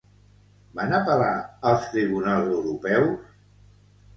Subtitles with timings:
[0.77, 1.29] Van apel·lar
[1.73, 3.17] als tribunals europeus?